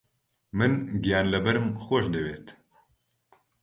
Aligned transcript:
من 0.57 0.71
گیانلەبەرم 1.03 1.67
خۆش 1.83 2.05
دەوێت. 2.13 2.47